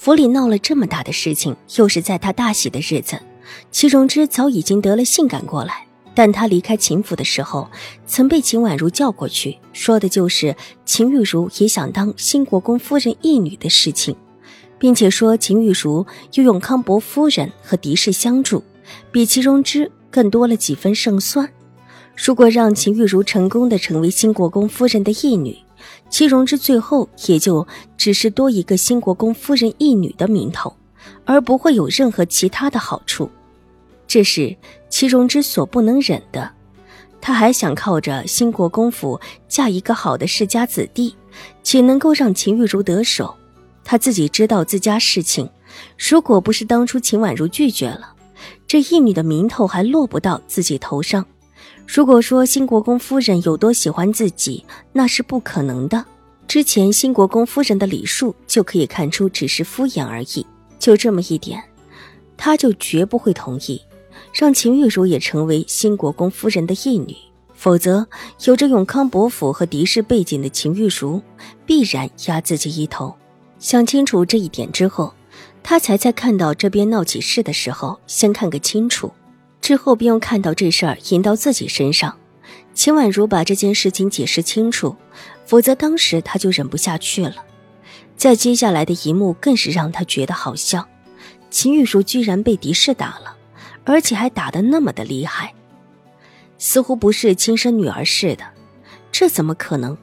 [0.00, 3.18] 府里闹了这么大的事情，又是在他大喜的日子，
[3.72, 5.88] 齐荣之早已经得了性感过来。
[6.14, 7.68] 但他离开秦府的时候，
[8.06, 14.14] 曾被秦婉如叫过去，说的就是秦玉茹也想当新国公夫人义女的事情，
[14.78, 18.62] 并且说秦玉茹有永康伯夫人和狄氏相助，
[19.10, 21.52] 比齐荣之更多了几分胜算。
[22.14, 25.58] 如果让秦玉茹成功的成为新国公夫人的义女，
[26.10, 30.74] 齐荣之最后也就只是多一个新国公夫人一女的名头，
[31.24, 33.30] 而不会有任何其他的好处，
[34.06, 34.56] 这是
[34.88, 36.50] 齐荣之所不能忍的。
[37.20, 41.14] 他还想靠着新国公府嫁一个好的世家子弟，
[41.62, 43.34] 且能够让秦玉茹得手。
[43.84, 45.50] 他自己知道自家事情，
[45.98, 48.14] 如果不是当初秦婉如拒绝了，
[48.66, 51.26] 这一女的名头还落不到自己头上。
[51.86, 56.04] 如果说新国公夫人有多喜欢自己，那是不可能的。
[56.46, 60.46] 之前新国公夫人的礼数就可以看出，只是敷衍而已。
[60.78, 61.62] 就这么一点，
[62.36, 63.80] 他就绝不会同意
[64.32, 67.14] 让秦玉茹也成为新国公夫人的义女。
[67.54, 68.06] 否则，
[68.44, 71.20] 有着永康伯府和嫡氏背景的秦玉茹，
[71.66, 73.12] 必然压自己一头。
[73.58, 75.12] 想清楚这一点之后，
[75.62, 79.10] 他才在看到这边闹起事的时候，先看个清楚。
[79.60, 82.16] 之后便又看到这事儿引到自己身上，
[82.74, 84.96] 秦婉如把这件事情解释清楚，
[85.44, 87.36] 否则当时他就忍不下去了。
[88.16, 90.88] 在接下来的一幕更是让他觉得好笑，
[91.50, 93.36] 秦玉茹居然被敌视打了，
[93.84, 95.54] 而且还打得那么的厉害，
[96.58, 98.44] 似乎不是亲生女儿似的，
[99.12, 99.96] 这怎么可能？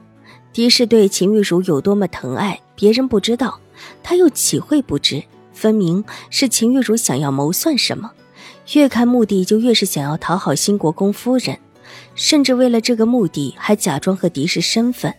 [0.52, 3.60] 敌视对秦玉茹有多么疼爱，别人不知道，
[4.02, 5.22] 他又岂会不知？
[5.52, 8.10] 分明是秦玉茹想要谋算什么。
[8.74, 11.58] 越看目的就越是想要讨好新国公夫人，
[12.14, 15.14] 甚至为了这个目的还假装和敌视身份。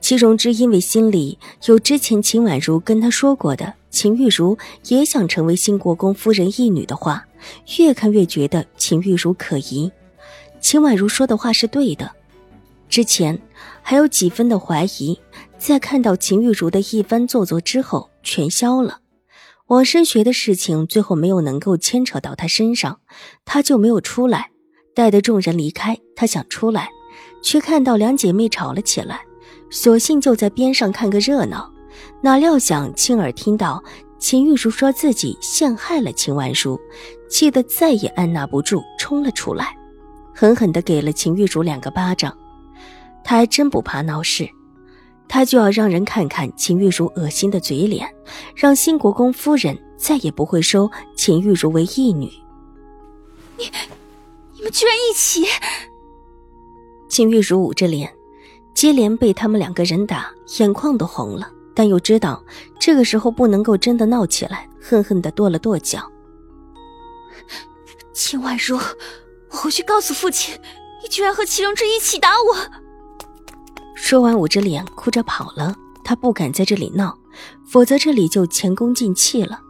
[0.00, 7.26] 齐荣之因为心里有之前秦婉如跟他说过的秦玉茹也想成为新国公夫人义女的话，
[7.78, 9.92] 越看越觉得秦玉茹可疑。
[10.58, 12.10] 秦婉如说的话是对的，
[12.88, 13.38] 之前
[13.82, 15.20] 还有几分的怀疑，
[15.58, 19.00] 在看到秦玉茹的一番做作之后，全消了。
[19.70, 22.98] 往生学的事情最后没有能够牵扯到他身上，
[23.44, 24.50] 他就没有出来。
[24.96, 26.88] 待得众人离开，他想出来，
[27.40, 29.20] 却看到两姐妹吵了起来，
[29.70, 31.72] 索性就在边上看个热闹。
[32.20, 33.80] 哪料想亲耳听到
[34.18, 36.76] 秦玉茹说自己陷害了秦婉如，
[37.28, 39.76] 气得再也按捺不住，冲了出来，
[40.34, 42.36] 狠狠地给了秦玉茹两个巴掌。
[43.22, 44.50] 他还真不怕闹事。
[45.30, 48.12] 他就要让人看看秦玉茹恶心的嘴脸，
[48.56, 52.28] 让新国公夫人再也不会收秦玉茹为义女。
[53.56, 53.70] 你，
[54.54, 55.44] 你们居然一起！
[57.08, 58.12] 秦玉茹捂着脸，
[58.74, 62.44] 接连被他们两个人打，眼眶都红了，但又知道
[62.80, 66.10] 这个时候不能够真的闹起来，恨恨的跺了跺脚。
[68.12, 68.76] 秦婉如，
[69.50, 70.58] 我回去告诉父亲，
[71.00, 72.79] 你居然和齐荣之一起打我！
[74.02, 75.76] 说完，捂着脸哭着跑了。
[76.02, 77.16] 他不敢在这里闹，
[77.64, 79.60] 否则这里就前功尽弃了。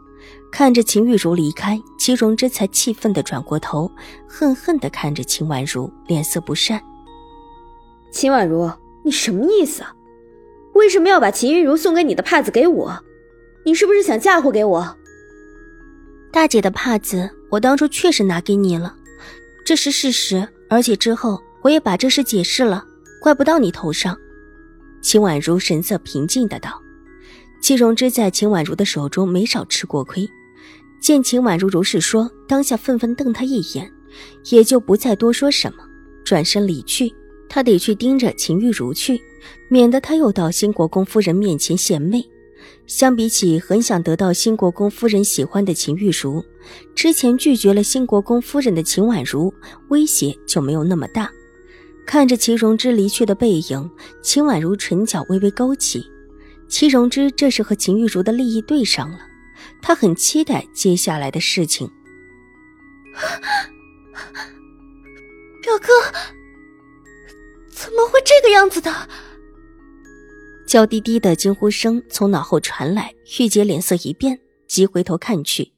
[0.51, 3.91] 看着秦玉茹离开，齐荣之才气愤地转过头，
[4.27, 6.81] 恨恨地看着秦婉如，脸色不善。
[8.11, 8.71] 秦婉如，
[9.03, 9.93] 你什么意思啊？
[10.73, 12.97] 为什么要把秦玉茹送给你的帕子给我？
[13.63, 14.97] 你是不是想嫁祸给我？
[16.31, 18.95] 大姐的帕子，我当初确实拿给你了，
[19.63, 20.47] 这是事实。
[20.69, 22.85] 而且之后我也把这事解释了。
[23.21, 24.17] 怪不到你头上，
[24.99, 26.81] 秦婉如神色平静的道。
[27.61, 30.27] 齐荣之在秦婉如的手中没少吃过亏，
[30.99, 33.87] 见秦婉如如是说，当下愤愤瞪他一眼，
[34.49, 35.83] 也就不再多说什么，
[36.25, 37.13] 转身离去。
[37.47, 39.21] 他得去盯着秦玉茹去，
[39.69, 42.27] 免得他又到新国公夫人面前献媚。
[42.87, 46.43] 相比起很想得到新国公夫人喜欢的秦玉茹，
[46.95, 49.53] 之前拒绝了新国公夫人的秦婉如，
[49.89, 51.31] 威胁就没有那么大。
[52.05, 53.89] 看着齐荣之离去的背影，
[54.21, 56.05] 秦婉如唇角微微勾起。
[56.67, 59.19] 齐荣之这是和秦玉茹的利益对上了，
[59.81, 61.89] 他很期待接下来的事情。
[65.61, 65.87] 表哥，
[67.69, 69.09] 怎么会这个样子的？
[70.65, 75.73] 娇滴滴的惊呼声从脑后传来，玉洁脸色一变，急回头看去，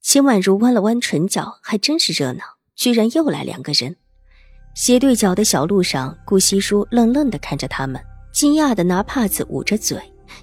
[0.00, 2.42] 秦婉如弯了弯唇角，还真是热闹，
[2.74, 3.96] 居然又来两个人。
[4.74, 8.00] 斜对角的小路上，顾惜书愣愣地看着他们，
[8.32, 9.96] 惊讶的拿帕子捂着嘴，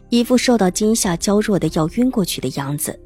[0.10, 2.98] 一副受到惊吓娇弱的要晕过去的样子。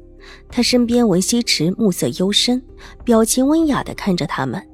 [0.48, 2.62] 他身边文西池目色幽深，
[3.04, 4.64] 表情温雅地看着他们，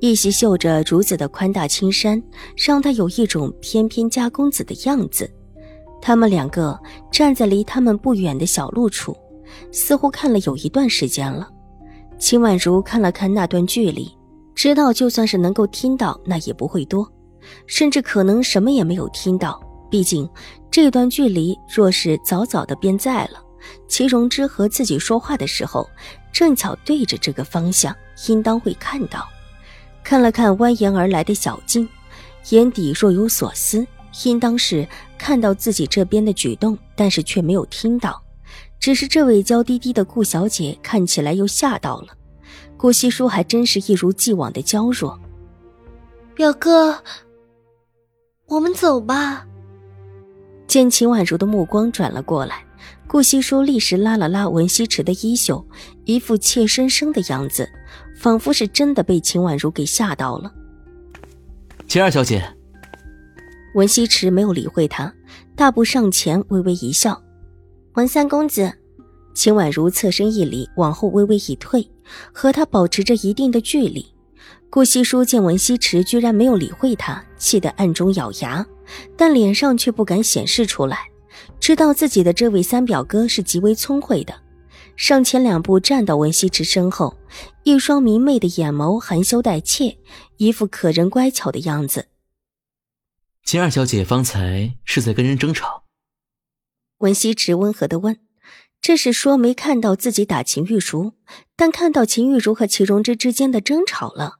[0.00, 2.22] 一袭绣着竹子的宽大青衫，
[2.56, 5.30] 让他有一种翩翩家公子的样子。
[6.00, 6.78] 他们两个
[7.12, 9.14] 站在离他们不远的小路处。
[9.72, 11.46] 似乎看了有一段时间了，
[12.18, 14.08] 秦婉如看了看那段距离，
[14.60, 17.10] 知道就算是能够听到，那也不会多，
[17.66, 19.58] 甚至可能什么也没有听到。
[19.90, 20.28] 毕竟
[20.70, 23.42] 这段距离若是早早的便在了，
[23.88, 25.88] 齐荣之和自己说话的时候，
[26.30, 27.96] 正巧对着这个方向，
[28.28, 29.26] 应当会看到。
[30.04, 31.88] 看了看蜿蜒而来的小径，
[32.50, 33.86] 眼底若有所思，
[34.24, 34.86] 应当是
[35.16, 38.22] 看到自己这边的举动，但是却没有听到。
[38.78, 42.08] 只是这位娇滴滴的顾小姐看起来又吓到了，
[42.80, 45.20] 顾惜书还真是一如既往的娇弱。
[46.34, 46.98] 表哥，
[48.46, 49.46] 我们走吧。
[50.66, 52.64] 见秦婉如的目光转了过来，
[53.06, 55.62] 顾惜书立时拉了拉文西池的衣袖，
[56.06, 57.68] 一副怯生生的样子，
[58.16, 60.50] 仿佛是真的被秦婉如给吓到了。
[61.86, 62.42] 秦二小姐，
[63.74, 65.12] 文西池没有理会他，
[65.54, 67.22] 大步上前，微微一笑。
[67.96, 68.72] 文三公子，
[69.34, 71.86] 秦婉如侧身一礼，往后微微一退，
[72.32, 74.06] 和他保持着一定的距离。
[74.68, 78.64] 顾惜书见文西池居然没有理会他，气得暗中咬牙，
[79.16, 81.08] 但脸上却不敢显示出来，
[81.58, 84.32] 知道自己的这位三表哥是极为聪慧的，
[84.94, 87.16] 上前两步站到文西池身后，
[87.64, 89.98] 一双明媚的眼眸含羞带怯，
[90.36, 92.06] 一副可人乖巧的样子。
[93.42, 95.82] 秦二小姐方才是在跟人争吵。
[96.98, 98.16] 文西池温和的问
[98.82, 101.12] ：“这是说没看到自己打秦玉茹，
[101.56, 104.36] 但看到秦玉茹和齐荣之之间的争吵了。”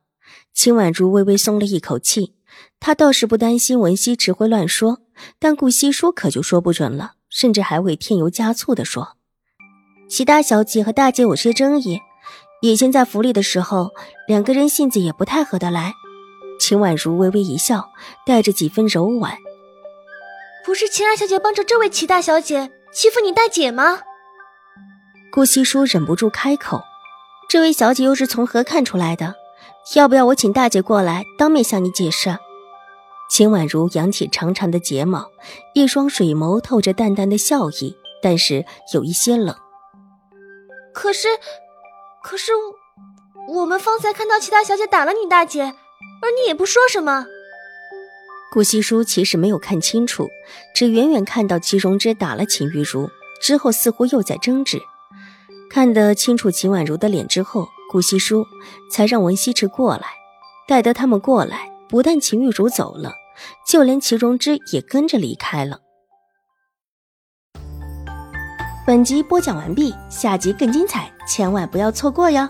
[0.52, 2.34] 秦婉如微微松了一口气，
[2.80, 5.02] 她倒是不担心文西池会乱说，
[5.38, 9.16] 但顾惜书可就说不准了，甚至还会添油加醋的说
[10.10, 12.00] ：“齐大小姐和大姐有些争议，
[12.62, 13.90] 以前在府里的时候，
[14.26, 15.94] 两个人性子也不太合得来。”
[16.58, 17.90] 秦婉如微微一笑，
[18.26, 19.38] 带着几分柔婉。
[20.64, 24.00] 不是秦二小姐帮着这位齐大小姐欺负你大姐吗？
[25.32, 26.82] 顾惜书忍不住开口
[27.48, 29.36] ：“这位小姐又是从何看出来的？
[29.94, 32.36] 要不要我请大姐过来当面向你解释？”
[33.30, 35.30] 秦婉如扬起长长的睫毛，
[35.72, 39.54] 一双水眸透着淡淡的笑意，但是有一些冷。
[40.92, 41.28] 可是，
[42.24, 42.50] 可是，
[43.54, 47.26] 我们方才看到其他小姐打了你大姐，而你也不说什么。
[48.52, 50.28] 顾惜书其实没有看清楚，
[50.74, 53.08] 只远远看到齐荣之打了秦玉茹，
[53.40, 54.82] 之后似乎又在争执。
[55.70, 58.44] 看得清楚秦婉如的脸之后，顾惜书
[58.90, 60.02] 才让文西池过来。
[60.66, 63.12] 待得他们过来，不但秦玉茹走了，
[63.68, 65.78] 就连齐荣之也跟着离开了。
[68.84, 72.48] 本集播讲完毕，下集更精彩，千万不要错过哟！